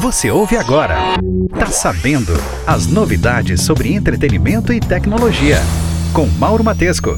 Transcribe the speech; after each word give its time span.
Você 0.00 0.30
ouve 0.30 0.56
agora. 0.56 0.96
Tá 1.58 1.66
sabendo 1.66 2.32
as 2.66 2.86
novidades 2.86 3.62
sobre 3.62 3.92
entretenimento 3.92 4.72
e 4.72 4.80
tecnologia 4.80 5.58
com 6.12 6.26
Mauro 6.26 6.62
Matesco. 6.62 7.16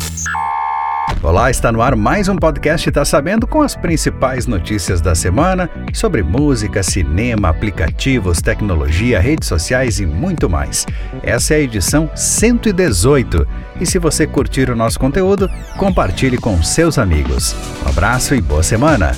Olá, 1.22 1.50
está 1.50 1.70
no 1.70 1.82
ar 1.82 1.94
mais 1.94 2.28
um 2.28 2.36
podcast 2.36 2.90
Tá 2.90 3.04
Sabendo 3.04 3.46
com 3.46 3.60
as 3.60 3.76
principais 3.76 4.46
notícias 4.46 5.02
da 5.02 5.14
semana 5.14 5.68
sobre 5.92 6.22
música, 6.22 6.82
cinema, 6.82 7.50
aplicativos, 7.50 8.40
tecnologia, 8.40 9.20
redes 9.20 9.46
sociais 9.46 10.00
e 10.00 10.06
muito 10.06 10.48
mais. 10.48 10.86
Essa 11.22 11.54
é 11.54 11.56
a 11.58 11.60
edição 11.60 12.10
118. 12.14 13.46
E 13.78 13.84
se 13.84 13.98
você 13.98 14.26
curtir 14.26 14.70
o 14.70 14.76
nosso 14.76 14.98
conteúdo, 14.98 15.50
compartilhe 15.76 16.38
com 16.38 16.62
seus 16.62 16.96
amigos. 16.96 17.54
Um 17.84 17.90
abraço 17.90 18.34
e 18.34 18.40
boa 18.40 18.62
semana. 18.62 19.12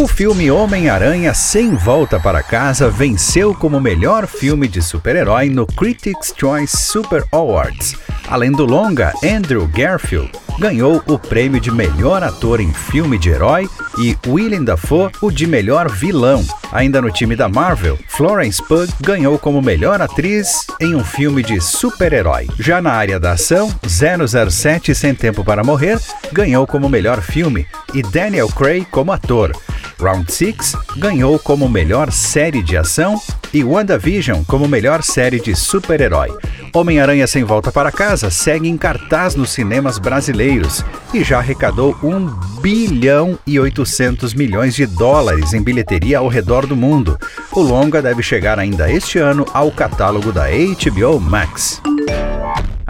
O 0.00 0.08
filme 0.08 0.50
Homem-Aranha 0.50 1.34
Sem 1.34 1.74
Volta 1.74 2.18
para 2.18 2.42
Casa 2.42 2.88
venceu 2.88 3.54
como 3.54 3.78
melhor 3.78 4.26
filme 4.26 4.66
de 4.66 4.80
super-herói 4.80 5.50
no 5.50 5.66
Critics' 5.66 6.32
Choice 6.34 6.74
Super 6.74 7.22
Awards. 7.30 7.96
Além 8.26 8.50
do 8.50 8.64
longa, 8.64 9.12
Andrew 9.22 9.68
Garfield 9.68 10.32
ganhou 10.58 11.02
o 11.06 11.18
prêmio 11.18 11.60
de 11.60 11.70
melhor 11.70 12.22
ator 12.22 12.60
em 12.60 12.72
filme 12.72 13.18
de 13.18 13.28
herói 13.28 13.68
e 13.98 14.16
Willem 14.26 14.64
Dafoe 14.64 15.10
o 15.20 15.30
de 15.30 15.46
melhor 15.46 15.90
vilão. 15.90 16.42
Ainda 16.72 17.02
no 17.02 17.10
time 17.10 17.36
da 17.36 17.46
Marvel, 17.46 17.98
Florence 18.08 18.62
Pugh 18.66 18.88
ganhou 19.02 19.38
como 19.38 19.60
melhor 19.60 20.00
atriz 20.00 20.66
em 20.80 20.94
um 20.94 21.04
filme 21.04 21.42
de 21.42 21.60
super-herói. 21.60 22.48
Já 22.58 22.80
na 22.80 22.92
área 22.92 23.20
da 23.20 23.32
ação, 23.32 23.70
007 23.86 24.94
Sem 24.94 25.14
Tempo 25.14 25.44
para 25.44 25.62
Morrer 25.62 26.00
ganhou 26.32 26.66
como 26.66 26.88
melhor 26.88 27.20
filme 27.20 27.66
e 27.92 28.02
Daniel 28.02 28.48
Craig 28.48 28.86
como 28.90 29.12
ator. 29.12 29.52
Round 30.00 30.32
6 30.32 30.74
ganhou 30.96 31.38
como 31.38 31.68
melhor 31.68 32.10
série 32.10 32.62
de 32.62 32.76
ação 32.76 33.20
e 33.52 33.62
WandaVision 33.62 34.42
como 34.44 34.66
melhor 34.66 35.02
série 35.02 35.40
de 35.40 35.54
super-herói. 35.54 36.30
Homem-Aranha 36.72 37.26
Sem 37.26 37.44
Volta 37.44 37.72
para 37.72 37.90
Casa 37.90 38.30
segue 38.30 38.68
em 38.68 38.76
cartaz 38.76 39.34
nos 39.34 39.50
cinemas 39.50 39.98
brasileiros 39.98 40.84
e 41.12 41.22
já 41.24 41.38
arrecadou 41.38 41.96
1 42.02 42.60
bilhão 42.60 43.38
e 43.46 43.58
800 43.58 44.34
milhões 44.34 44.74
de 44.74 44.86
dólares 44.86 45.52
em 45.52 45.62
bilheteria 45.62 46.18
ao 46.18 46.28
redor 46.28 46.66
do 46.66 46.76
mundo. 46.76 47.18
O 47.52 47.60
longa 47.60 48.00
deve 48.00 48.22
chegar 48.22 48.58
ainda 48.58 48.90
este 48.90 49.18
ano 49.18 49.44
ao 49.52 49.70
catálogo 49.70 50.32
da 50.32 50.46
HBO 50.48 51.20
Max 51.20 51.82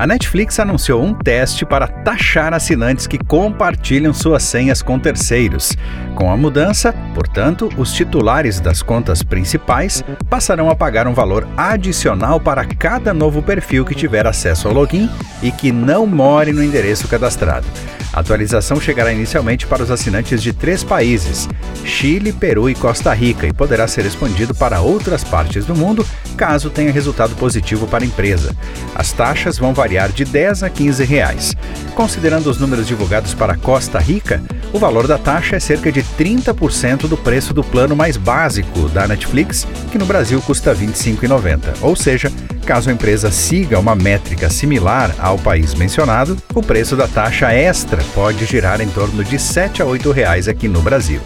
a 0.00 0.06
Netflix 0.06 0.58
anunciou 0.58 1.04
um 1.04 1.12
teste 1.12 1.66
para 1.66 1.86
taxar 1.86 2.54
assinantes 2.54 3.06
que 3.06 3.18
compartilham 3.18 4.14
suas 4.14 4.42
senhas 4.42 4.80
com 4.80 4.98
terceiros. 4.98 5.76
Com 6.14 6.32
a 6.32 6.38
mudança, 6.38 6.94
portanto, 7.14 7.68
os 7.76 7.92
titulares 7.92 8.60
das 8.60 8.80
contas 8.80 9.22
principais 9.22 10.02
passarão 10.30 10.70
a 10.70 10.74
pagar 10.74 11.06
um 11.06 11.12
valor 11.12 11.46
adicional 11.54 12.40
para 12.40 12.64
cada 12.64 13.12
novo 13.12 13.42
perfil 13.42 13.84
que 13.84 13.94
tiver 13.94 14.26
acesso 14.26 14.68
ao 14.68 14.72
login 14.72 15.06
e 15.42 15.52
que 15.52 15.70
não 15.70 16.06
more 16.06 16.50
no 16.50 16.64
endereço 16.64 17.06
cadastrado. 17.06 17.66
A 18.10 18.20
atualização 18.20 18.80
chegará 18.80 19.12
inicialmente 19.12 19.66
para 19.66 19.82
os 19.82 19.90
assinantes 19.90 20.42
de 20.42 20.54
três 20.54 20.82
países: 20.82 21.46
Chile, 21.84 22.32
Peru 22.32 22.70
e 22.70 22.74
Costa 22.74 23.12
Rica, 23.12 23.46
e 23.46 23.52
poderá 23.52 23.86
ser 23.86 24.04
expandido 24.04 24.54
para 24.54 24.80
outras 24.80 25.22
partes 25.22 25.64
do 25.66 25.76
mundo 25.76 26.04
caso 26.40 26.70
tenha 26.70 26.90
resultado 26.90 27.36
positivo 27.36 27.86
para 27.86 28.02
a 28.02 28.06
empresa. 28.06 28.56
As 28.94 29.12
taxas 29.12 29.58
vão 29.58 29.74
variar 29.74 30.10
de 30.10 30.24
10 30.24 30.62
a 30.62 30.70
15 30.70 31.04
reais. 31.04 31.54
Considerando 31.94 32.46
os 32.46 32.58
números 32.58 32.86
divulgados 32.86 33.34
para 33.34 33.58
Costa 33.58 33.98
Rica, 33.98 34.42
o 34.72 34.78
valor 34.78 35.06
da 35.06 35.18
taxa 35.18 35.56
é 35.56 35.60
cerca 35.60 35.92
de 35.92 36.02
30% 36.02 37.06
do 37.06 37.18
preço 37.18 37.52
do 37.52 37.62
plano 37.62 37.94
mais 37.94 38.16
básico 38.16 38.88
da 38.88 39.06
Netflix, 39.06 39.68
que 39.92 39.98
no 39.98 40.06
Brasil 40.06 40.40
custa 40.40 40.72
R$ 40.72 40.86
25,90. 40.86 41.60
Ou 41.82 41.94
seja, 41.94 42.32
caso 42.64 42.88
a 42.88 42.92
empresa 42.94 43.30
siga 43.30 43.78
uma 43.78 43.94
métrica 43.94 44.48
similar 44.48 45.14
ao 45.18 45.36
país 45.36 45.74
mencionado, 45.74 46.38
o 46.54 46.62
preço 46.62 46.96
da 46.96 47.06
taxa 47.06 47.52
extra 47.52 48.02
pode 48.14 48.46
girar 48.46 48.80
em 48.80 48.88
torno 48.88 49.22
de 49.22 49.32
R$ 49.32 49.38
7 49.38 49.82
a 49.82 49.84
8 49.84 50.10
reais 50.10 50.48
aqui 50.48 50.68
no 50.68 50.80
Brasil. 50.80 51.20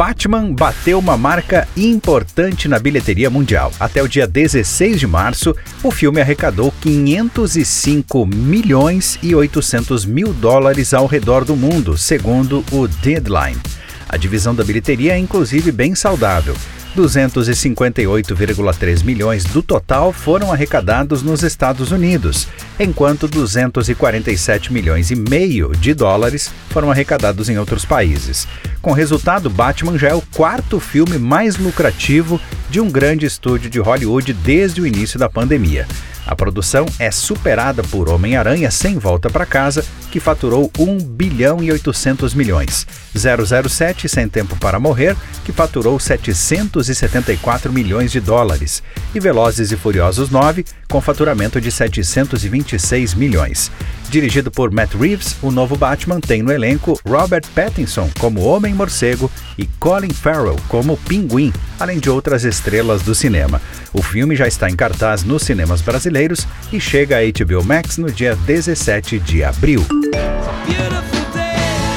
Batman 0.00 0.54
bateu 0.54 0.98
uma 0.98 1.14
marca 1.14 1.68
importante 1.76 2.66
na 2.66 2.78
bilheteria 2.78 3.28
mundial. 3.28 3.70
Até 3.78 4.02
o 4.02 4.08
dia 4.08 4.26
16 4.26 4.98
de 4.98 5.06
março, 5.06 5.54
o 5.82 5.90
filme 5.90 6.22
arrecadou 6.22 6.72
505 6.80 8.24
milhões 8.24 9.18
e 9.22 9.34
800 9.34 10.06
mil 10.06 10.32
dólares 10.32 10.94
ao 10.94 11.04
redor 11.04 11.44
do 11.44 11.54
mundo, 11.54 11.98
segundo 11.98 12.64
o 12.72 12.88
Deadline. 12.88 13.60
A 14.08 14.16
divisão 14.16 14.54
da 14.54 14.64
bilheteria 14.64 15.12
é 15.12 15.18
inclusive 15.18 15.70
bem 15.70 15.94
saudável. 15.94 16.56
258,3 16.96 19.04
milhões 19.04 19.44
do 19.44 19.62
total 19.62 20.12
foram 20.12 20.52
arrecadados 20.52 21.22
nos 21.22 21.42
Estados 21.42 21.92
Unidos, 21.92 22.48
enquanto 22.78 23.28
247 23.28 24.72
milhões 24.72 25.10
e 25.10 25.16
meio 25.16 25.72
de 25.76 25.94
dólares 25.94 26.50
foram 26.70 26.90
arrecadados 26.90 27.48
em 27.48 27.58
outros 27.58 27.84
países. 27.84 28.48
Com 28.82 28.92
resultado, 28.92 29.48
Batman 29.48 29.96
já 29.98 30.08
é 30.08 30.14
o 30.14 30.22
quarto 30.22 30.80
filme 30.80 31.18
mais 31.18 31.56
lucrativo 31.56 32.40
de 32.68 32.80
um 32.80 32.90
grande 32.90 33.26
estúdio 33.26 33.70
de 33.70 33.78
Hollywood 33.78 34.32
desde 34.32 34.80
o 34.80 34.86
início 34.86 35.18
da 35.18 35.28
pandemia. 35.28 35.86
A 36.30 36.36
produção 36.36 36.86
é 36.96 37.10
superada 37.10 37.82
por 37.82 38.08
Homem-Aranha 38.08 38.70
Sem 38.70 38.96
Volta 38.96 39.28
para 39.28 39.44
Casa, 39.44 39.84
que 40.12 40.20
faturou 40.20 40.70
1 40.78 40.98
bilhão 40.98 41.60
e 41.60 41.72
800 41.72 42.34
milhões. 42.34 42.86
007 43.16 44.08
Sem 44.08 44.28
Tempo 44.28 44.54
para 44.54 44.78
Morrer, 44.78 45.16
que 45.44 45.50
faturou 45.50 45.98
774 45.98 47.72
milhões 47.72 48.12
de 48.12 48.20
dólares. 48.20 48.80
E 49.12 49.18
Velozes 49.18 49.72
e 49.72 49.76
Furiosos 49.76 50.30
9, 50.30 50.64
com 50.88 51.00
faturamento 51.00 51.60
de 51.60 51.72
726 51.72 53.14
milhões. 53.14 53.68
Dirigido 54.10 54.50
por 54.50 54.72
Matt 54.72 54.94
Reeves, 54.94 55.36
o 55.40 55.52
novo 55.52 55.76
Batman 55.76 56.18
tem 56.18 56.42
no 56.42 56.50
elenco 56.50 56.98
Robert 57.06 57.44
Pattinson 57.54 58.10
como 58.18 58.40
Homem-Morcego 58.42 59.30
e 59.56 59.66
Colin 59.78 60.10
Farrell 60.10 60.56
como 60.66 60.96
Pinguim, 60.96 61.52
além 61.78 62.00
de 62.00 62.10
outras 62.10 62.42
estrelas 62.42 63.02
do 63.02 63.14
cinema. 63.14 63.62
O 63.92 64.02
filme 64.02 64.34
já 64.34 64.48
está 64.48 64.68
em 64.68 64.74
cartaz 64.74 65.22
nos 65.22 65.44
cinemas 65.44 65.80
brasileiros 65.80 66.44
e 66.72 66.80
chega 66.80 67.18
a 67.18 67.20
HBO 67.20 67.62
Max 67.62 67.98
no 67.98 68.10
dia 68.10 68.34
17 68.34 69.20
de 69.20 69.44
abril. 69.44 69.86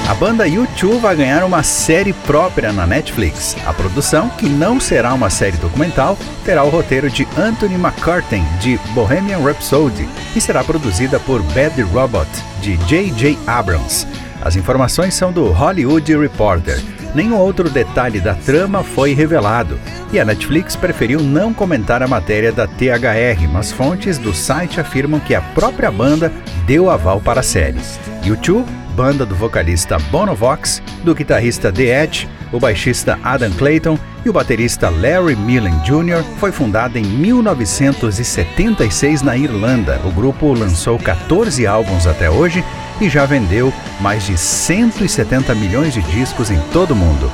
A 0.06 0.14
banda 0.14 0.46
U2 0.46 1.00
vai 1.00 1.16
ganhar 1.16 1.46
uma 1.46 1.64
série 1.64 2.12
própria 2.12 2.74
na 2.74 2.86
Netflix. 2.86 3.56
A 3.66 3.74
produção, 3.74 4.30
que 4.30 4.50
não 4.50 4.78
será 4.78 5.14
uma 5.14 5.30
série 5.30 5.56
documental, 5.58 6.18
terá 6.44 6.62
o 6.64 6.70
roteiro 6.70 7.10
de 7.10 7.26
Anthony 7.38 7.76
McCartney, 7.76 8.44
de 8.60 8.78
Bohemian 8.94 9.40
Rhapsody, 9.40 10.08
e 10.36 10.42
será 10.42 10.62
produzida 10.62 11.22
por 11.22 11.42
Bad 11.54 11.82
Robot, 11.84 12.28
de 12.62 12.76
J.J. 12.86 13.40
Abrams. 13.48 14.06
As 14.42 14.58
informações 14.58 15.14
são 15.14 15.32
do 15.32 15.50
Hollywood 15.52 16.18
Reporter. 16.18 17.03
Nenhum 17.14 17.38
outro 17.38 17.70
detalhe 17.70 18.20
da 18.20 18.34
trama 18.34 18.84
foi 18.84 19.14
revelado, 19.14 19.80
e 20.12 20.20
a 20.20 20.26
Netflix 20.26 20.76
preferiu 20.76 21.22
não 21.22 21.54
comentar 21.54 22.02
a 22.02 22.08
matéria 22.08 22.52
da 22.52 22.68
THR, 22.68 23.48
mas 23.52 23.72
fontes 23.72 24.18
do 24.18 24.34
site 24.34 24.80
afirmam 24.80 25.20
que 25.20 25.36
a 25.36 25.42
própria 25.42 25.92
banda 25.92 26.32
deu 26.66 26.90
aval 26.90 27.22
para 27.22 27.42
a 27.42 27.44
série. 27.44 27.78
U2 28.24 28.66
banda 28.96 29.26
do 29.26 29.36
vocalista 29.36 29.98
Bono 30.12 30.36
Vox, 30.36 30.84
do 31.04 31.16
guitarrista 31.16 31.72
The 31.72 32.04
Edge, 32.04 32.30
o 32.52 32.60
baixista 32.60 33.18
Adam 33.24 33.50
Clayton 33.52 33.98
e 34.24 34.30
o 34.30 34.34
baterista 34.34 34.88
Larry 34.90 35.36
Millen 35.36 35.74
Jr., 35.80 36.24
foi 36.38 36.52
fundada 36.52 37.00
em 37.00 37.04
1976 37.04 39.24
na 39.24 39.36
Irlanda. 39.36 40.00
O 40.06 40.12
grupo 40.12 40.54
lançou 40.54 41.00
14 41.00 41.66
álbuns 41.66 42.06
até 42.06 42.30
hoje 42.30 42.64
e 43.02 43.10
já 43.10 43.26
vendeu 43.26 43.74
mais 44.00 44.26
de 44.26 44.38
170 44.38 45.54
milhões 45.56 45.94
de 45.94 46.02
discos 46.04 46.50
em 46.50 46.60
todo 46.72 46.92
o 46.92 46.96
mundo. 46.96 47.32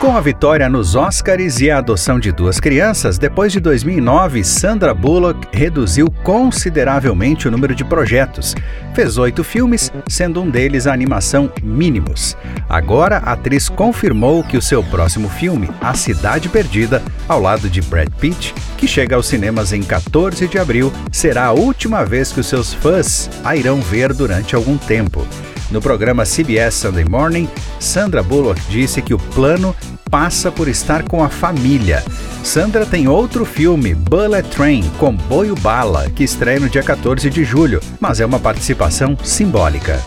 Com 0.00 0.16
a 0.16 0.20
vitória 0.22 0.66
nos 0.66 0.96
Oscars 0.96 1.60
e 1.60 1.70
a 1.70 1.76
adoção 1.76 2.18
de 2.18 2.32
duas 2.32 2.58
crianças, 2.58 3.18
depois 3.18 3.52
de 3.52 3.60
2009, 3.60 4.42
Sandra 4.42 4.94
Bullock 4.94 5.46
reduziu 5.52 6.10
consideravelmente 6.24 7.46
o 7.46 7.50
número 7.50 7.74
de 7.74 7.84
projetos. 7.84 8.56
Fez 8.94 9.18
oito 9.18 9.44
filmes, 9.44 9.92
sendo 10.08 10.40
um 10.40 10.48
deles 10.48 10.86
a 10.86 10.94
animação 10.94 11.52
Mínimos. 11.62 12.34
Agora, 12.66 13.18
a 13.18 13.32
atriz 13.32 13.68
confirmou 13.68 14.42
que 14.42 14.56
o 14.56 14.62
seu 14.62 14.82
próximo 14.82 15.28
filme, 15.28 15.68
A 15.82 15.92
Cidade 15.92 16.48
Perdida, 16.48 17.02
ao 17.28 17.38
lado 17.38 17.68
de 17.68 17.82
Brad 17.82 18.08
Pitt, 18.18 18.54
que 18.78 18.88
chega 18.88 19.16
aos 19.16 19.26
cinemas 19.26 19.70
em 19.70 19.82
14 19.82 20.48
de 20.48 20.58
abril, 20.58 20.90
será 21.12 21.44
a 21.44 21.52
última 21.52 22.06
vez 22.06 22.32
que 22.32 22.40
os 22.40 22.46
seus 22.46 22.72
fãs 22.72 23.28
a 23.44 23.54
irão 23.54 23.82
ver 23.82 24.14
durante 24.14 24.54
algum 24.54 24.78
tempo. 24.78 25.26
No 25.70 25.80
programa 25.80 26.24
CBS 26.24 26.74
Sunday 26.74 27.04
Morning, 27.04 27.48
Sandra 27.78 28.24
Bullock 28.24 28.60
disse 28.68 29.00
que 29.00 29.14
o 29.14 29.18
plano 29.18 29.74
passa 30.10 30.50
por 30.50 30.66
estar 30.66 31.04
com 31.04 31.22
a 31.22 31.28
família. 31.28 32.02
Sandra 32.42 32.84
tem 32.84 33.06
outro 33.06 33.44
filme, 33.44 33.94
Bullet 33.94 34.48
Train, 34.48 34.82
Comboio 34.98 35.54
Bala, 35.54 36.10
que 36.10 36.24
estreia 36.24 36.58
no 36.58 36.68
dia 36.68 36.82
14 36.82 37.30
de 37.30 37.44
julho, 37.44 37.80
mas 38.00 38.18
é 38.18 38.26
uma 38.26 38.40
participação 38.40 39.16
simbólica. 39.22 40.02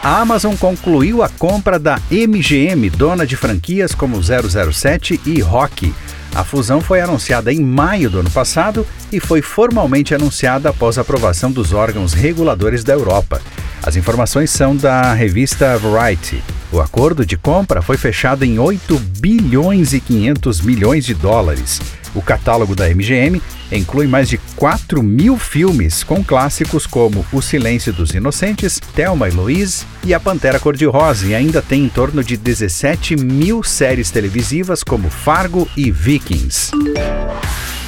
A 0.00 0.20
Amazon 0.20 0.54
concluiu 0.54 1.22
a 1.24 1.28
compra 1.28 1.78
da 1.78 2.00
MGM, 2.10 2.88
dona 2.90 3.26
de 3.26 3.36
franquias 3.36 3.94
como 3.94 4.20
007 4.22 5.20
e 5.26 5.40
Rocky. 5.40 5.92
A 6.34 6.44
fusão 6.44 6.80
foi 6.80 7.00
anunciada 7.00 7.52
em 7.52 7.60
maio 7.60 8.08
do 8.08 8.20
ano 8.20 8.30
passado 8.30 8.86
e 9.12 9.18
foi 9.18 9.42
formalmente 9.42 10.14
anunciada 10.14 10.70
após 10.70 10.98
a 10.98 11.02
aprovação 11.02 11.50
dos 11.50 11.72
órgãos 11.72 12.12
reguladores 12.14 12.82
da 12.84 12.92
Europa. 12.92 13.40
As 13.82 13.96
informações 13.96 14.50
são 14.50 14.76
da 14.76 15.12
revista 15.12 15.76
Variety. 15.76 16.42
O 16.70 16.80
acordo 16.80 17.26
de 17.26 17.36
compra 17.36 17.82
foi 17.82 17.96
fechado 17.96 18.44
em 18.44 18.58
8 18.58 18.96
bilhões 19.18 19.92
e 19.92 20.00
500 20.00 20.60
milhões 20.60 21.04
de 21.04 21.14
dólares. 21.14 21.80
O 22.14 22.22
catálogo 22.22 22.76
da 22.76 22.88
MGM 22.88 23.42
inclui 23.72 24.06
mais 24.06 24.28
de 24.28 24.38
4 24.54 25.02
mil 25.02 25.36
filmes, 25.36 26.04
com 26.04 26.22
clássicos 26.22 26.86
como 26.86 27.26
O 27.32 27.42
Silêncio 27.42 27.92
dos 27.92 28.14
Inocentes, 28.14 28.78
Thelma 28.94 29.28
e 29.28 29.32
Louise 29.32 29.84
e 30.04 30.14
A 30.14 30.20
Pantera 30.20 30.60
Cor-de-Rosa, 30.60 31.26
e 31.26 31.34
ainda 31.34 31.60
tem 31.60 31.84
em 31.84 31.88
torno 31.88 32.22
de 32.22 32.36
17 32.36 33.16
mil 33.16 33.62
séries 33.62 34.10
televisivas 34.10 34.82
como 34.82 35.10
Fargo 35.10 35.68
e 35.76 35.90
Vikings. 35.90 36.70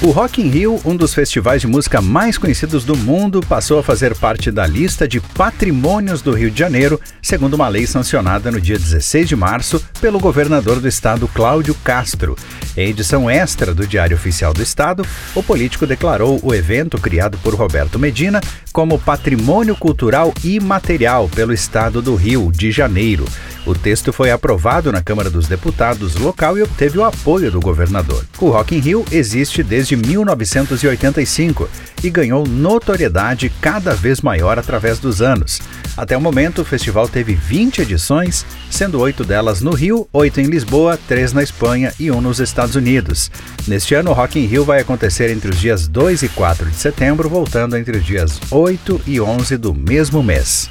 O 0.02 0.11
Rock 0.11 0.43
in 0.43 0.49
Rio, 0.49 0.81
um 0.85 0.94
dos 0.94 1.14
festivais 1.14 1.62
de 1.62 1.67
música 1.67 2.02
mais 2.02 2.37
conhecidos 2.37 2.85
do 2.85 2.96
mundo, 2.96 3.41
passou 3.41 3.79
a 3.79 3.82
fazer 3.82 4.14
parte 4.14 4.50
da 4.50 4.67
lista 4.67 5.08
de 5.08 5.20
patrimônios 5.20 6.20
do 6.20 6.32
Rio 6.32 6.50
de 6.50 6.58
Janeiro, 6.58 7.00
segundo 7.23 7.55
uma 7.55 7.69
lei 7.69 7.87
sancionada 7.87 8.50
no 8.50 8.61
dia 8.61 8.79
16 8.79 9.29
de 9.29 9.37
março 9.37 9.82
pelo 10.00 10.19
governador 10.19 10.81
do 10.81 10.88
estado 10.88 11.29
Cláudio 11.29 11.75
Castro. 11.76 12.37
Em 12.76 12.91
edição 12.91 13.31
extra 13.31 13.73
do 13.73 13.87
Diário 13.87 14.17
Oficial 14.17 14.52
do 14.52 14.62
Estado, 14.62 15.06
o 15.35 15.43
político 15.43 15.87
declarou 15.87 16.41
o 16.43 16.52
evento 16.52 16.99
criado 16.99 17.38
por 17.38 17.55
Roberto 17.55 17.99
Medina 17.99 18.41
como 18.73 18.99
patrimônio 18.99 19.76
cultural 19.76 20.35
imaterial 20.43 21.29
pelo 21.29 21.52
estado 21.52 22.02
do 22.02 22.17
Rio 22.17 22.50
de 22.52 22.73
Janeiro. 22.73 23.25
O 23.64 23.75
texto 23.75 24.12
foi 24.12 24.31
aprovado 24.31 24.93
na 24.93 25.00
Câmara 25.00 25.31
dos 25.31 25.46
Deputados 25.46 26.17
local 26.17 26.58
e 26.58 26.62
obteve 26.62 26.99
o 26.99 27.05
apoio 27.05 27.50
do 27.50 27.61
governador. 27.61 28.25
O 28.38 28.50
Rock 28.50 28.75
in 28.75 28.81
Rio 28.81 29.05
existe 29.11 29.62
desde 29.62 29.84
1985 29.93 31.69
e 32.03 32.11
ganhou 32.11 32.47
notoriedade 32.47 33.51
cada 33.61 33.95
vez 33.95 34.21
maior 34.21 34.59
através 34.59 34.99
dos 34.99 35.21
anos. 35.21 35.61
Até 35.97 36.17
o 36.17 36.21
momento, 36.21 36.63
o 36.63 36.65
festival 36.65 37.09
teve 37.09 37.35
20 37.35 37.83
edições, 37.83 38.45
sendo 38.71 39.01
oito 39.01 39.25
delas 39.25 39.61
no 39.61 39.73
Rio, 39.73 40.09
oito 40.13 40.41
em 40.41 40.47
Lisboa, 40.47 40.99
três 41.09 41.33
na 41.33 41.43
Espanha 41.43 41.93
e 42.01 42.11
um 42.11 42.21
nos 42.21 42.41
Estados 42.41 42.75
Unidos. 42.75 43.31
Neste 43.67 43.95
ano, 43.95 44.11
o 44.11 44.15
Rock 44.15 44.39
in 44.39 44.47
Rio 44.47 44.65
vai 44.65 44.81
acontecer 44.81 45.31
entre 45.31 45.51
os 45.51 45.61
dias 45.61 45.87
2 45.87 46.25
e 46.25 46.29
4 46.29 46.69
de 46.69 46.77
setembro, 46.77 47.29
voltando 47.29 47.77
entre 47.77 47.99
os 47.99 48.05
dias 48.05 48.41
8 48.51 49.03
e 49.07 49.21
11 49.21 49.57
do 49.57 49.73
mesmo 49.73 50.23
mês. 50.23 50.69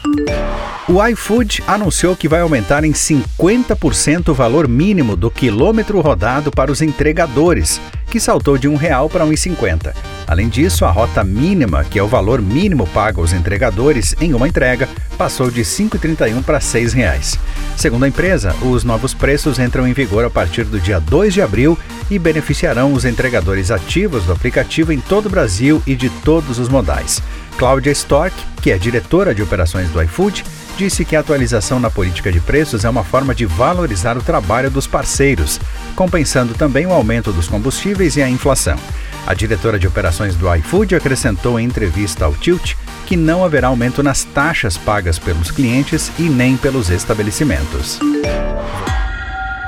O 0.87 1.01
iFood 1.07 1.63
anunciou 1.65 2.13
que 2.13 2.27
vai 2.27 2.41
aumentar 2.41 2.83
em 2.83 2.91
50% 2.91 4.29
o 4.29 4.33
valor 4.33 4.67
mínimo 4.67 5.15
do 5.15 5.31
quilômetro 5.31 6.01
rodado 6.01 6.51
para 6.51 6.69
os 6.69 6.81
entregadores, 6.81 7.79
que 8.13 8.19
saltou 8.19 8.59
de 8.59 8.67
R$ 8.67 8.77
1,00 8.77 9.09
para 9.09 9.25
R$ 9.25 9.31
1,50. 9.31 9.91
Além 10.27 10.47
disso, 10.47 10.85
a 10.85 10.91
rota 10.91 11.23
mínima, 11.23 11.83
que 11.83 11.97
é 11.97 12.03
o 12.03 12.07
valor 12.07 12.43
mínimo 12.43 12.85
pago 12.85 13.21
aos 13.21 13.33
entregadores 13.33 14.15
em 14.21 14.35
uma 14.35 14.47
entrega, 14.47 14.87
passou 15.17 15.49
de 15.49 15.61
R$ 15.61 15.65
5,31 15.65 16.43
para 16.43 16.59
R$ 16.59 16.63
6,00. 16.63 17.39
Segundo 17.75 18.03
a 18.03 18.07
empresa, 18.07 18.55
os 18.61 18.83
novos 18.83 19.15
preços 19.15 19.57
entram 19.57 19.87
em 19.87 19.93
vigor 19.93 20.23
a 20.23 20.29
partir 20.29 20.63
do 20.63 20.79
dia 20.79 20.99
2 20.99 21.33
de 21.33 21.41
abril 21.41 21.75
e 22.07 22.19
beneficiarão 22.19 22.93
os 22.93 23.03
entregadores 23.03 23.71
ativos 23.71 24.25
do 24.25 24.33
aplicativo 24.33 24.93
em 24.93 24.99
todo 24.99 25.25
o 25.25 25.31
Brasil 25.31 25.81
e 25.87 25.95
de 25.95 26.11
todos 26.11 26.59
os 26.59 26.69
modais. 26.69 27.19
Cláudia 27.57 27.91
Stork, 27.93 28.35
que 28.61 28.69
é 28.69 28.77
diretora 28.77 29.33
de 29.33 29.41
operações 29.41 29.89
do 29.89 29.99
iFood, 30.03 30.45
disse 30.77 31.05
que 31.05 31.15
a 31.15 31.19
atualização 31.19 31.79
na 31.79 31.89
política 31.89 32.31
de 32.31 32.39
preços 32.39 32.85
é 32.85 32.89
uma 32.89 33.03
forma 33.03 33.33
de 33.33 33.45
valorizar 33.45 34.17
o 34.17 34.21
trabalho 34.23 34.69
dos 34.69 34.87
parceiros, 34.87 35.59
compensando 35.95 36.53
também 36.53 36.85
o 36.85 36.93
aumento 36.93 37.31
dos 37.31 37.47
combustíveis 37.47 38.17
e 38.17 38.21
a 38.21 38.29
inflação. 38.29 38.77
A 39.25 39.33
diretora 39.33 39.79
de 39.79 39.87
operações 39.87 40.35
do 40.35 40.53
iFood 40.55 40.95
acrescentou 40.95 41.59
em 41.59 41.65
entrevista 41.65 42.25
ao 42.25 42.33
Tilt 42.33 42.75
que 43.05 43.15
não 43.15 43.43
haverá 43.43 43.67
aumento 43.67 44.01
nas 44.03 44.23
taxas 44.23 44.77
pagas 44.77 45.19
pelos 45.19 45.51
clientes 45.51 46.11
e 46.17 46.23
nem 46.23 46.57
pelos 46.57 46.89
estabelecimentos. 46.89 47.99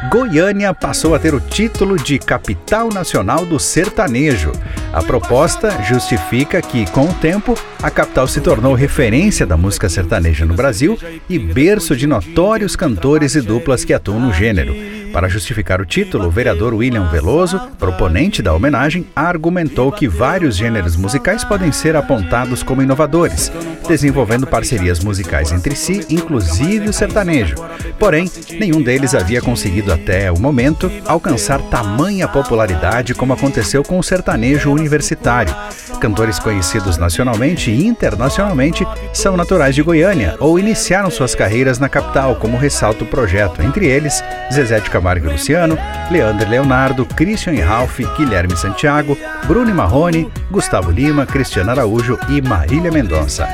Goiânia 0.10 0.74
passou 0.74 1.16
a 1.16 1.20
ter 1.20 1.34
o 1.34 1.40
título 1.40 1.98
de 1.98 2.20
capital 2.20 2.90
nacional 2.90 3.46
do 3.46 3.60
sertanejo. 3.60 4.52
A 4.94 5.02
proposta 5.02 5.84
justifica 5.84 6.62
que, 6.62 6.90
com 6.92 7.06
o 7.06 7.14
tempo, 7.14 7.58
a 7.82 7.90
capital 7.90 8.28
se 8.28 8.42
tornou 8.42 8.74
referência 8.74 9.46
da 9.46 9.58
música 9.58 9.90
sertaneja 9.90 10.46
no 10.46 10.54
Brasil 10.54 10.98
e 11.30 11.40
berço 11.40 11.96
de 11.96 12.08
notórios 12.08 12.76
cantores 12.76 13.36
e 13.36 13.42
duplas 13.42 13.84
que 13.84 13.94
atuam 13.94 14.20
no 14.20 14.34
gênero. 14.34 14.76
Para 15.16 15.30
justificar 15.30 15.80
o 15.80 15.86
título, 15.86 16.28
o 16.28 16.30
vereador 16.30 16.74
William 16.74 17.06
Veloso, 17.06 17.58
proponente 17.80 18.42
da 18.42 18.54
homenagem, 18.54 19.08
argumentou 19.16 19.90
que 19.90 20.10
vários 20.10 20.58
gêneros 20.58 20.98
musicais 20.98 21.42
podem 21.42 21.72
ser 21.72 21.96
apontados 21.96 22.62
como 22.62 22.82
inovadores, 22.82 23.50
desenvolvendo 23.88 24.46
parcerias 24.46 25.00
musicais 25.00 25.54
entre 25.54 25.74
si, 25.74 26.06
inclusive 26.10 26.90
o 26.90 26.94
sertanejo. 26.94 27.56
Porém, 27.98 28.30
nenhum 28.60 28.82
deles 28.82 29.16
havia 29.16 29.42
conseguido 29.42 29.94
até 29.94 30.30
o 30.30 30.38
momento 30.38 30.92
alcançar 31.06 31.62
tamanha 31.62 32.28
popularidade 32.28 33.16
como 33.16 33.32
aconteceu 33.32 33.84
com 33.84 33.98
o 33.98 34.04
sertanejo 34.04 34.70
universitário. 34.70 35.56
Cantores 36.06 36.38
conhecidos 36.38 37.00
nacionalmente 37.00 37.72
e 37.72 37.88
internacionalmente 37.88 38.86
são 39.12 39.36
naturais 39.36 39.74
de 39.74 39.82
Goiânia 39.82 40.36
ou 40.40 40.60
iniciaram 40.60 41.10
suas 41.10 41.34
carreiras 41.34 41.80
na 41.80 41.90
capital, 41.90 42.36
como 42.36 42.60
ressalta 42.60 43.04
o 43.04 43.08
projeto, 43.08 43.60
entre 43.64 43.88
eles 43.88 44.24
Zezé 44.54 44.80
de 44.80 44.92
Camargo 44.92 45.26
e 45.26 45.32
Luciano, 45.32 45.76
Leandro 46.12 46.48
Leonardo, 46.48 47.08
Christian 47.08 47.54
e 47.54 47.60
Ralph, 47.60 48.00
Guilherme 48.16 48.56
Santiago, 48.56 49.18
Bruno 49.48 49.74
Marrone, 49.74 50.30
Gustavo 50.52 50.92
Lima, 50.92 51.26
Cristiano 51.26 51.72
Araújo 51.72 52.20
e 52.30 52.40
Marília 52.40 52.92
Mendonça. 52.92 53.48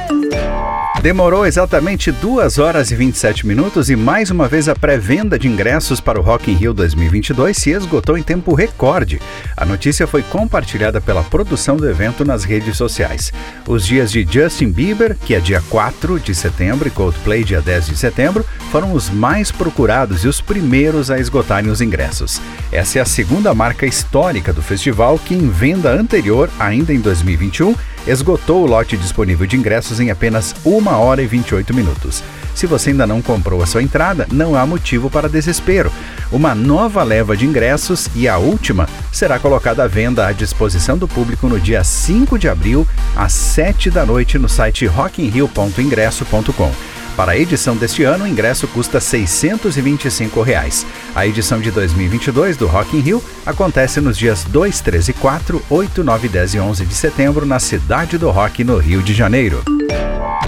Demorou 1.01 1.48
exatamente 1.48 2.12
2 2.12 2.59
horas 2.59 2.92
e 2.92 2.95
27 2.95 3.48
minutos 3.48 3.89
e 3.89 3.95
mais 3.95 4.30
uma 4.30 4.48
vez 4.48 4.69
a 4.69 4.75
pré-venda 4.75 5.39
de 5.39 5.48
ingressos 5.48 6.00
para 6.00 6.19
o 6.19 6.21
Rock 6.21 6.51
in 6.51 6.53
Rio 6.53 6.75
2022 6.75 7.57
se 7.57 7.71
esgotou 7.71 8.19
em 8.19 8.21
tempo 8.21 8.53
recorde. 8.53 9.19
A 9.57 9.65
notícia 9.65 10.06
foi 10.06 10.21
compartilhada 10.21 11.01
pela 11.01 11.24
produção 11.24 11.75
do 11.75 11.89
evento 11.89 12.24
nas 12.24 12.44
redes 12.44 12.77
sociais. 12.77 13.33
Os 13.68 13.83
dias 13.83 14.12
de 14.12 14.27
Justin 14.30 14.69
Bieber, 14.69 15.18
que 15.25 15.33
é 15.33 15.39
dia 15.39 15.63
4 15.71 16.19
de 16.19 16.36
setembro, 16.36 16.88
e 16.88 16.92
Coldplay, 16.92 17.44
dia 17.44 17.62
10 17.62 17.88
de 17.88 17.98
setembro, 17.98 18.45
foram 18.71 18.94
os 18.94 19.09
mais 19.09 19.51
procurados 19.51 20.24
e 20.24 20.27
os 20.27 20.39
primeiros 20.39 21.09
a 21.09 21.18
esgotarem 21.18 21.71
os 21.71 21.81
ingressos. 21.81 22.39
Essa 22.71 23.00
é 23.00 23.01
a 23.01 23.06
segunda 23.06 23.55
marca 23.55 23.88
histórica 23.88 24.53
do 24.53 24.62
festival 24.62 25.17
que, 25.17 25.34
em 25.34 25.50
venda 25.50 25.91
anterior, 25.91 26.48
ainda 26.60 26.93
em 26.93 27.00
2021, 27.00 27.75
esgotou 28.08 28.63
o 28.63 28.65
lote 28.65 28.98
disponível 28.98 29.46
de 29.46 29.58
ingressos 29.58 30.00
em 30.00 30.12
apenas 30.12 30.55
1 30.65 30.88
hora 30.88 31.22
e 31.22 31.27
28 31.27 31.74
minutos. 31.74 32.24
Se 32.53 32.67
você 32.67 32.89
ainda 32.89 33.08
não 33.08 33.22
comprou 33.22 33.62
a 33.62 33.65
sua 33.65 33.81
entrada, 33.81 34.27
não 34.31 34.55
há 34.55 34.65
motivo 34.65 35.10
para 35.10 35.29
desespero. 35.29 35.91
Uma 36.31 36.53
nova 36.53 37.03
leva 37.03 37.36
de 37.36 37.46
ingressos 37.46 38.10
e 38.15 38.27
a 38.27 38.38
última 38.38 38.88
será 39.12 39.39
colocada 39.39 39.84
à 39.84 39.88
venda 39.88 40.27
à 40.27 40.31
disposição 40.31 40.98
do 40.98 41.08
público 41.08 41.48
no 41.48 41.60
dia 41.60 41.84
5 41.84 42.38
de 42.38 42.50
abril, 42.50 42.88
às 43.15 43.34
7 43.34 43.89
da 43.89 44.05
noite, 44.05 44.38
no 44.38 44.50
site 44.50 44.86
rockinrio.ingresso.com. 44.86 46.90
Para 47.15 47.34
a 47.34 47.38
edição 47.38 47.75
deste 47.75 48.03
ano, 48.03 48.24
o 48.24 48.27
ingresso 48.27 48.68
custa 48.68 49.00
625 49.00 50.41
reais. 50.41 50.86
A 51.13 51.27
edição 51.27 51.60
de 51.60 51.70
2022 51.70 52.58
do 52.58 52.68
Rock 52.68 52.98
in 52.98 53.01
Rio 53.01 53.24
acontece 53.46 54.00
nos 54.00 54.18
dias 54.18 54.44
2, 54.46 54.80
3 54.82 55.10
e 55.10 55.13
4, 55.13 55.62
8, 55.70 56.03
9, 56.03 56.30
10 56.30 56.53
e 56.53 56.60
11 56.60 56.86
de 56.86 56.94
setembro 56.94 57.46
na 57.46 57.60
Cidade 57.60 58.18
do 58.18 58.30
Rock, 58.30 58.63
no 58.63 58.77
Rio 58.77 59.03
de 59.03 59.13
Janeiro. 59.13 59.62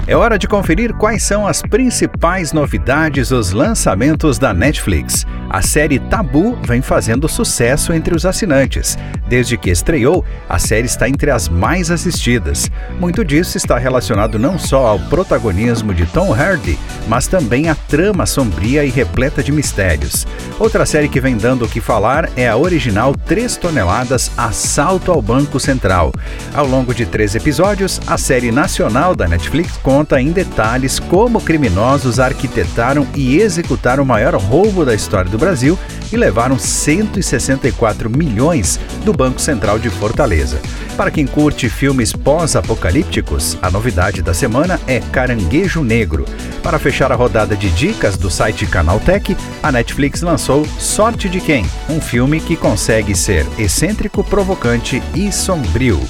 É 0.06 0.14
hora 0.14 0.38
de 0.38 0.46
conferir 0.46 0.92
quais 0.94 1.22
são 1.22 1.46
as 1.46 1.62
principais 1.62 2.52
novidades, 2.52 3.30
os 3.30 3.52
lançamentos 3.52 4.38
da 4.38 4.52
Netflix. 4.52 5.26
A 5.48 5.62
série 5.62 5.98
Tabu 5.98 6.58
vem 6.62 6.82
fazendo 6.82 7.28
sucesso 7.28 7.92
entre 7.92 8.14
os 8.14 8.26
assinantes. 8.26 8.98
Desde 9.26 9.56
que 9.56 9.70
estreou, 9.70 10.24
a 10.48 10.58
série 10.58 10.86
está 10.86 11.08
entre 11.08 11.30
as 11.30 11.48
mais 11.48 11.90
assistidas. 11.90 12.70
Muito 13.00 13.24
disso 13.24 13.56
está 13.56 13.78
relacionado 13.78 14.38
não 14.38 14.58
só 14.58 14.86
ao 14.86 14.98
protagonismo 14.98 15.94
de 15.94 16.04
Tom 16.06 16.34
Hardy, 16.34 16.78
mas 17.08 17.26
também 17.26 17.68
à 17.68 17.74
trama 17.74 18.26
sombria 18.26 18.84
e 18.84 18.90
repleta 18.90 19.42
de 19.42 19.52
mistérios. 19.52 20.26
Outra 20.58 20.84
série 20.84 21.08
que 21.08 21.20
vem 21.20 21.36
dando 21.36 21.64
o 21.64 21.68
que 21.68 21.80
falar 21.80 22.28
é 22.36 22.48
a 22.48 22.56
original 22.56 23.14
3 23.14 23.56
toneladas 23.56 24.30
Assalto 24.36 25.10
ao 25.12 25.22
Banco 25.22 25.58
Central. 25.58 26.12
Ao 26.54 26.66
longo 26.66 26.92
de 26.92 27.06
três 27.06 27.34
episódios, 27.34 28.00
a 28.06 28.18
série 28.18 28.52
nacional 28.52 29.14
da 29.16 29.26
Netflix 29.26 29.78
conta 29.84 30.18
em 30.18 30.32
detalhes 30.32 30.98
como 30.98 31.42
criminosos 31.42 32.18
arquitetaram 32.18 33.06
e 33.14 33.38
executaram 33.38 34.02
o 34.02 34.06
maior 34.06 34.34
roubo 34.34 34.82
da 34.82 34.94
história 34.94 35.30
do 35.30 35.36
Brasil 35.36 35.78
e 36.10 36.16
levaram 36.16 36.58
164 36.58 38.08
milhões 38.08 38.80
do 39.04 39.12
Banco 39.12 39.40
Central 39.40 39.78
de 39.78 39.90
Fortaleza. 39.90 40.58
Para 40.96 41.10
quem 41.10 41.26
curte 41.26 41.68
filmes 41.68 42.14
pós-apocalípticos, 42.14 43.58
a 43.60 43.70
novidade 43.70 44.22
da 44.22 44.32
semana 44.32 44.80
é 44.86 45.00
Caranguejo 45.00 45.84
Negro. 45.84 46.24
Para 46.62 46.78
fechar 46.78 47.12
a 47.12 47.16
rodada 47.16 47.54
de 47.54 47.68
dicas 47.70 48.16
do 48.16 48.30
site 48.30 48.66
Canaltech, 48.66 49.36
a 49.62 49.70
Netflix 49.70 50.22
lançou 50.22 50.64
Sorte 50.78 51.28
de 51.28 51.40
Quem, 51.40 51.66
um 51.90 52.00
filme 52.00 52.40
que 52.40 52.56
consegue 52.56 53.14
ser 53.14 53.46
excêntrico, 53.58 54.24
provocante 54.24 55.02
e 55.14 55.30
sombrio. 55.30 56.00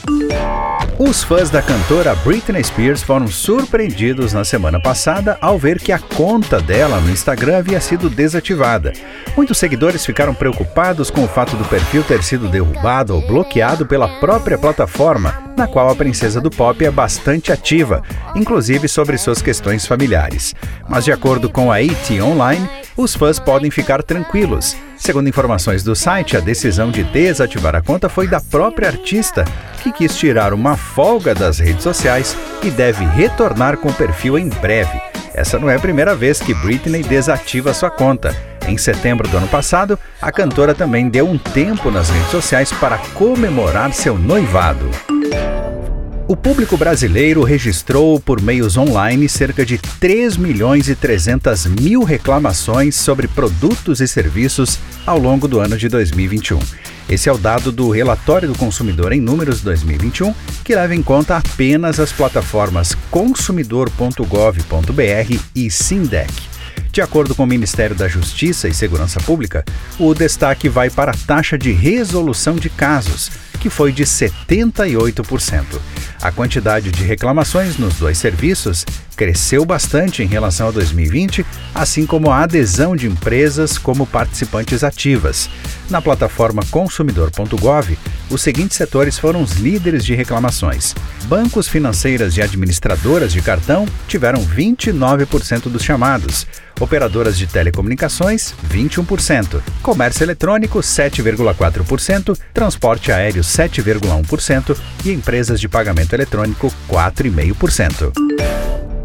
Os 0.96 1.24
fãs 1.24 1.50
da 1.50 1.60
cantora 1.60 2.14
Britney 2.14 2.62
Spears 2.62 3.02
foram 3.02 3.26
surpreendidos 3.26 4.32
na 4.32 4.44
semana 4.44 4.80
passada 4.80 5.36
ao 5.40 5.58
ver 5.58 5.80
que 5.80 5.90
a 5.90 5.98
conta 5.98 6.60
dela 6.60 7.00
no 7.00 7.10
Instagram 7.10 7.58
havia 7.58 7.80
sido 7.80 8.08
desativada. 8.08 8.92
Muitos 9.36 9.58
seguidores 9.58 10.06
ficaram 10.06 10.32
preocupados 10.32 11.10
com 11.10 11.24
o 11.24 11.28
fato 11.28 11.56
do 11.56 11.64
perfil 11.64 12.04
ter 12.04 12.22
sido 12.22 12.46
derrubado 12.46 13.12
ou 13.12 13.26
bloqueado 13.26 13.84
pela 13.84 14.20
própria 14.20 14.56
plataforma, 14.56 15.52
na 15.56 15.66
qual 15.66 15.90
a 15.90 15.96
princesa 15.96 16.40
do 16.40 16.48
pop 16.48 16.84
é 16.84 16.90
bastante 16.92 17.50
ativa, 17.50 18.00
inclusive 18.36 18.86
sobre 18.86 19.18
suas 19.18 19.42
questões 19.42 19.84
familiares. 19.84 20.54
Mas, 20.88 21.04
de 21.04 21.10
acordo 21.10 21.50
com 21.50 21.72
a 21.72 21.78
AT 21.78 22.22
Online, 22.22 22.70
os 22.96 23.16
fãs 23.16 23.40
podem 23.40 23.68
ficar 23.68 24.00
tranquilos. 24.00 24.76
Segundo 25.04 25.28
informações 25.28 25.84
do 25.84 25.94
site, 25.94 26.34
a 26.34 26.40
decisão 26.40 26.90
de 26.90 27.04
desativar 27.04 27.76
a 27.76 27.82
conta 27.82 28.08
foi 28.08 28.26
da 28.26 28.40
própria 28.40 28.88
artista, 28.88 29.44
que 29.82 29.92
quis 29.92 30.16
tirar 30.16 30.54
uma 30.54 30.78
folga 30.78 31.34
das 31.34 31.58
redes 31.58 31.82
sociais 31.82 32.34
e 32.62 32.70
deve 32.70 33.04
retornar 33.04 33.76
com 33.76 33.90
o 33.90 33.92
perfil 33.92 34.38
em 34.38 34.48
breve. 34.48 34.98
Essa 35.34 35.58
não 35.58 35.68
é 35.68 35.76
a 35.76 35.78
primeira 35.78 36.14
vez 36.14 36.40
que 36.40 36.54
Britney 36.54 37.02
desativa 37.02 37.74
sua 37.74 37.90
conta. 37.90 38.34
Em 38.66 38.78
setembro 38.78 39.28
do 39.28 39.36
ano 39.36 39.46
passado, 39.46 39.98
a 40.22 40.32
cantora 40.32 40.74
também 40.74 41.10
deu 41.10 41.28
um 41.28 41.36
tempo 41.36 41.90
nas 41.90 42.08
redes 42.08 42.30
sociais 42.30 42.72
para 42.72 42.96
comemorar 43.12 43.92
seu 43.92 44.16
noivado. 44.16 44.88
O 46.26 46.34
público 46.34 46.78
brasileiro 46.78 47.42
registrou 47.42 48.18
por 48.18 48.40
meios 48.40 48.78
online 48.78 49.28
cerca 49.28 49.64
de 49.64 49.76
3 49.76 50.38
milhões 50.38 50.88
e 50.88 50.94
300 50.94 51.66
mil 51.66 52.02
reclamações 52.02 52.96
sobre 52.96 53.28
produtos 53.28 54.00
e 54.00 54.08
serviços 54.08 54.78
ao 55.04 55.18
longo 55.18 55.46
do 55.46 55.60
ano 55.60 55.76
de 55.76 55.86
2021. 55.86 56.58
Esse 57.10 57.28
é 57.28 57.32
o 57.32 57.36
dado 57.36 57.70
do 57.70 57.90
Relatório 57.90 58.48
do 58.48 58.58
Consumidor 58.58 59.12
em 59.12 59.20
Números 59.20 59.60
2021, 59.60 60.34
que 60.64 60.74
leva 60.74 60.94
em 60.94 61.02
conta 61.02 61.36
apenas 61.36 62.00
as 62.00 62.10
plataformas 62.10 62.94
consumidor.gov.br 63.10 65.38
e 65.54 65.70
Sindec. 65.70 66.32
De 66.90 67.02
acordo 67.02 67.34
com 67.34 67.42
o 67.42 67.46
Ministério 67.46 67.94
da 67.94 68.08
Justiça 68.08 68.66
e 68.66 68.72
Segurança 68.72 69.20
Pública, 69.20 69.62
o 69.98 70.14
destaque 70.14 70.70
vai 70.70 70.88
para 70.88 71.10
a 71.10 71.16
taxa 71.26 71.58
de 71.58 71.70
resolução 71.70 72.54
de 72.54 72.70
casos, 72.70 73.30
que 73.60 73.68
foi 73.68 73.92
de 73.92 74.04
78%. 74.04 75.64
A 76.24 76.32
quantidade 76.32 76.90
de 76.90 77.04
reclamações 77.04 77.76
nos 77.76 77.96
dois 77.96 78.16
serviços 78.16 78.86
cresceu 79.14 79.62
bastante 79.66 80.22
em 80.22 80.26
relação 80.26 80.68
a 80.68 80.70
2020, 80.70 81.44
assim 81.74 82.06
como 82.06 82.30
a 82.30 82.40
adesão 82.40 82.96
de 82.96 83.06
empresas 83.06 83.76
como 83.76 84.06
participantes 84.06 84.82
ativas. 84.82 85.50
Na 85.90 86.00
plataforma 86.00 86.62
consumidor.gov, 86.70 87.98
os 88.30 88.42
seguintes 88.42 88.76
setores 88.76 89.18
foram 89.18 89.42
os 89.42 89.52
líderes 89.52 90.04
de 90.04 90.14
reclamações. 90.14 90.94
Bancos, 91.24 91.68
financeiras 91.68 92.36
e 92.36 92.42
administradoras 92.42 93.32
de 93.32 93.42
cartão 93.42 93.86
tiveram 94.08 94.44
29% 94.44 95.64
dos 95.64 95.82
chamados. 95.82 96.46
Operadoras 96.80 97.38
de 97.38 97.46
telecomunicações, 97.46 98.54
21%. 98.68 99.60
Comércio 99.82 100.24
eletrônico, 100.24 100.80
7,4%. 100.80 102.36
Transporte 102.52 103.12
aéreo, 103.12 103.42
7,1%. 103.42 104.76
E 105.04 105.12
empresas 105.12 105.60
de 105.60 105.68
pagamento 105.68 106.14
eletrônico, 106.14 106.72
4,5%. 106.88 108.12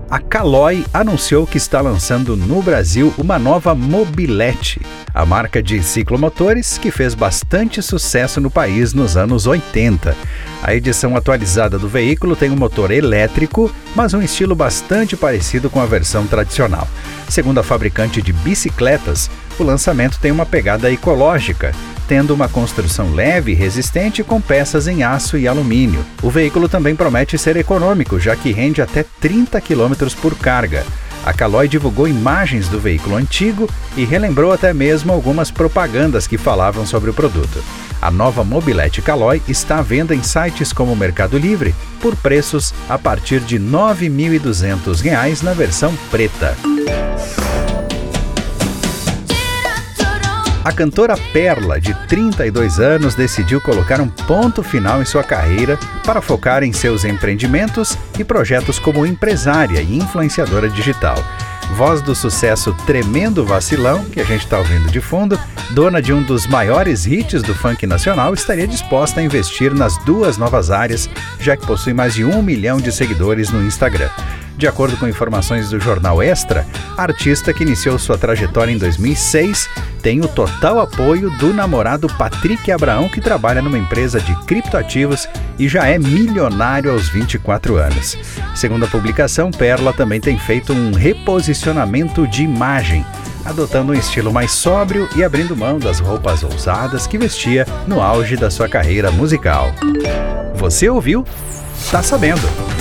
A 0.10 0.20
Caloi 0.20 0.84
anunciou 0.92 1.46
que 1.46 1.58
está 1.58 1.82
lançando 1.82 2.36
no 2.36 2.63
Brasil 2.63 3.13
uma 3.16 3.38
nova 3.38 3.75
mobilete, 3.75 4.82
a 5.13 5.24
marca 5.24 5.62
de 5.62 5.84
ciclomotores 5.84 6.80
que 6.80 6.89
fez 6.89 7.13
bastante 7.13 7.80
sucesso 7.80 8.42
no 8.42 8.50
país 8.50 8.92
nos 8.92 9.16
anos 9.16 9.46
80. 9.46 10.18
A 10.63 10.74
edição 10.74 11.16
atualizada 11.16 11.78
do 11.78 11.88
veículo 11.88 12.36
tem 12.36 12.50
um 12.50 12.56
motor 12.56 12.89
elétrico, 12.89 13.72
mas 13.96 14.16
um 14.16 14.22
estilo 14.22 14.56
bastante 14.56 15.16
parecido 15.16 15.70
com 15.70 15.80
a 15.80 15.86
versão 15.86 16.25
tradicional. 16.25 16.88
Segundo 17.30 17.60
a 17.60 17.63
fabricante 17.63 18.20
de 18.20 18.34
bicicletas, 18.34 19.30
o 19.60 19.63
lançamento 19.63 20.20
tem 20.20 20.32
uma 20.32 20.46
pegada 20.46 20.92
ecológica, 20.92 21.72
tendo 22.10 22.34
uma 22.34 22.50
construção 22.50 23.13
leve 23.13 23.51
e 23.51 23.56
resistente 23.56 24.24
com 24.24 24.42
peças 24.42 24.88
em 24.88 25.04
aço 25.04 25.38
e 25.38 25.48
alumínio. 25.48 26.04
O 26.24 26.30
veículo 26.32 26.68
também 26.68 26.96
promete 26.96 27.38
ser 27.38 27.56
econômico, 27.56 28.20
já 28.20 28.36
que 28.36 28.51
rende 28.51 28.82
até 28.82 29.06
30 29.22 29.62
km 29.62 29.94
por 30.20 30.36
carga. 30.36 30.84
A 31.24 31.32
Caloi 31.32 31.68
divulgou 31.68 32.08
imagens 32.08 32.68
do 32.68 32.80
veículo 32.80 33.16
antigo 33.16 33.70
e 33.96 34.06
relembrou 34.06 34.51
até 34.51 34.74
mesmo 34.74 35.13
algumas 35.13 35.51
propagandas 35.51 36.25
que 36.25 36.38
falavam 36.38 36.84
sobre 36.84 37.12
o 37.12 37.13
produto. 37.13 37.63
A 38.01 38.10
nova 38.10 38.44
mobilete 38.44 39.04
Caloi 39.04 39.39
está 39.48 39.78
à 39.78 39.82
venda 39.84 40.16
em 40.16 40.24
sites 40.24 40.74
como 40.74 40.96
Mercado 40.96 41.38
Livre 41.38 41.75
por 42.01 42.16
preços 42.16 42.74
a 42.89 42.98
partir 42.98 43.42
de 43.42 43.58
R$ 43.58 43.66
9.200 43.66 45.44
na 45.44 45.54
versão 45.54 45.94
preta. 46.10 46.58
A 50.70 50.72
cantora 50.72 51.18
Perla, 51.34 51.82
de 51.82 51.96
32 52.08 52.80
anos, 52.80 53.16
decidiu 53.16 53.60
colocar 53.60 54.00
um 54.00 54.08
ponto 54.08 54.62
final 54.62 55.02
em 55.02 55.06
sua 55.06 55.24
carreira 55.24 55.80
para 56.06 56.22
focar 56.22 56.62
em 56.62 56.72
seus 56.72 57.04
empreendimentos 57.04 57.98
e 58.20 58.24
projetos 58.24 58.78
como 58.78 59.04
empresária 59.04 59.82
e 59.82 59.98
influenciadora 59.98 60.70
digital. 60.70 61.16
Voz 61.76 62.04
do 62.04 62.14
sucesso 62.14 62.72
Tremendo 62.86 63.44
Vacilão, 63.44 64.06
que 64.06 64.20
a 64.20 64.24
gente 64.24 64.44
está 64.44 64.60
ouvindo 64.60 64.92
de 64.92 65.02
fundo, 65.02 65.40
dona 65.72 66.00
de 66.04 66.14
um 66.14 66.22
dos 66.22 66.46
maiores 66.46 67.08
hits 67.08 67.42
do 67.42 67.56
funk 67.56 67.88
nacional, 67.88 68.36
estaria 68.36 68.68
disposta 68.68 69.22
a 69.22 69.24
investir 69.24 69.74
nas 69.74 69.98
duas 70.06 70.38
novas 70.38 70.70
áreas, 70.70 71.10
já 71.40 71.58
que 71.58 71.66
possui 71.66 71.96
mais 71.96 72.14
de 72.14 72.24
um 72.24 72.44
milhão 72.44 72.78
de 72.78 72.92
seguidores 72.92 73.50
no 73.50 73.66
Instagram. 73.66 74.10
De 74.60 74.68
acordo 74.68 74.98
com 74.98 75.08
informações 75.08 75.70
do 75.70 75.80
jornal 75.80 76.22
Extra, 76.22 76.68
a 76.98 77.04
artista 77.04 77.54
que 77.54 77.63
iniciou 77.63 77.98
sua 77.98 78.18
trajetória 78.18 78.74
em 78.74 78.78
2006 78.78 79.70
tem 80.01 80.20
o 80.20 80.28
total 80.28 80.82
apoio 80.82 81.30
do 81.38 81.54
namorado 81.54 82.10
Patrick 82.18 82.70
Abraão, 82.70 83.08
que 83.08 83.22
trabalha 83.22 83.62
numa 83.62 83.78
empresa 83.78 84.20
de 84.20 84.36
criptoativos 84.44 85.30
e 85.58 85.70
já 85.70 85.88
é 85.88 85.98
milionário 85.98 86.92
aos 86.92 87.08
24 87.08 87.78
anos. 87.78 88.18
Segundo 88.54 88.84
a 88.84 88.89
publicação, 88.89 89.50
Perla 89.50 89.94
também 89.94 90.20
tem 90.20 90.38
feito 90.38 90.74
um 90.74 90.92
reposicionamento 90.92 92.28
de 92.28 92.44
imagem, 92.44 93.06
adotando 93.46 93.94
um 93.94 93.96
estilo 93.96 94.30
mais 94.30 94.51
sóbrio 94.51 95.08
e 95.16 95.24
abrindo 95.24 95.56
mão 95.56 95.80
das 95.80 96.01
roupas 96.01 96.44
ousadas 96.44 97.08
que 97.08 97.18
vestia 97.18 97.66
no 97.88 98.01
auge 98.01 98.36
da 98.36 98.51
sua 98.51 98.68
carreira 98.68 99.10
musical. 99.10 99.72
Você 100.56 100.89
ouviu? 100.89 101.24
Tá 101.89 102.04
sabendo! 102.04 102.78